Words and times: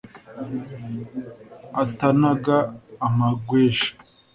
atanaga 1.83 2.55
amagweja 3.07 3.87